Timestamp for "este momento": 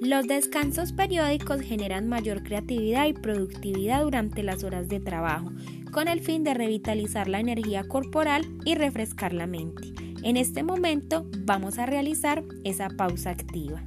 10.38-11.26